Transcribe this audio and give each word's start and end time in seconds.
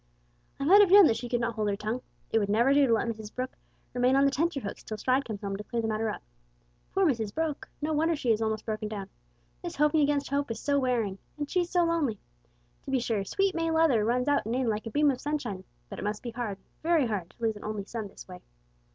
"I 0.59 0.65
might 0.65 0.81
have 0.81 0.89
known 0.89 1.05
that 1.05 1.17
she 1.17 1.29
could 1.29 1.41
not 1.41 1.53
hold 1.53 1.69
her 1.69 1.75
tongue. 1.75 2.01
It 2.31 2.39
would 2.39 2.49
never 2.49 2.73
do 2.73 2.87
to 2.87 2.93
let 2.93 3.07
Mrs 3.07 3.31
Brooke 3.35 3.55
remain 3.93 4.15
on 4.15 4.25
the 4.25 4.31
tenter 4.31 4.59
hooks 4.59 4.81
till 4.83 4.97
Stride 4.97 5.25
comes 5.25 5.41
home 5.41 5.55
to 5.57 5.63
clear 5.63 5.79
the 5.83 5.87
matter 5.87 6.09
up. 6.09 6.23
Poor 6.91 7.05
Mrs 7.05 7.31
Brooke! 7.35 7.69
No 7.83 7.93
wonder 7.93 8.15
she 8.15 8.31
is 8.31 8.41
almost 8.41 8.65
broken 8.65 8.87
down. 8.87 9.09
This 9.61 9.75
hoping 9.75 10.01
against 10.01 10.31
hope 10.31 10.49
is 10.49 10.59
so 10.59 10.79
wearing. 10.79 11.19
And 11.37 11.47
she's 11.47 11.69
so 11.69 11.83
lonely. 11.83 12.17
To 12.85 12.89
be 12.89 12.99
sure, 12.99 13.23
sweet 13.23 13.53
May 13.53 13.69
Leather 13.69 14.03
runs 14.03 14.27
out 14.27 14.47
and 14.47 14.55
in 14.55 14.69
like 14.69 14.87
a 14.87 14.89
beam 14.89 15.11
of 15.11 15.21
sunshine; 15.21 15.65
but 15.87 15.99
it 15.99 16.03
must 16.03 16.23
be 16.23 16.31
hard, 16.31 16.57
very 16.81 17.05
hard, 17.05 17.29
to 17.29 17.35
lose 17.39 17.55
an 17.55 17.63
only 17.63 17.83
son 17.85 18.05
in 18.05 18.09
this 18.09 18.27
way. 18.27 18.41